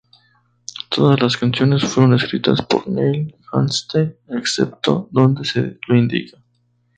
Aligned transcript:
Todas 0.89 1.21
las 1.21 1.37
canciones 1.37 1.83
fueron 1.83 2.15
escritas 2.15 2.63
por 2.63 2.87
Neil 2.87 3.35
Halstead, 3.53 4.13
excepto 4.29 5.07
donde 5.11 5.45
se 5.45 5.77
lo 5.87 5.95
indica. 5.95 6.39